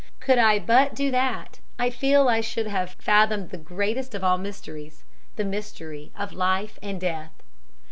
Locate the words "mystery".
5.45-6.11